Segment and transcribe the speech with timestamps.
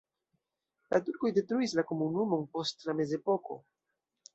[0.93, 3.65] La turkoj detruis la komunumon post la mezepoko.